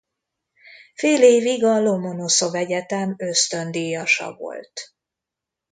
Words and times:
Fél 0.95 1.23
évig 1.23 1.63
a 1.63 1.79
Lomonoszov 1.79 2.55
Egyetem 2.55 3.15
ösztöndíjasa 3.17 4.35
volt. 4.35 4.93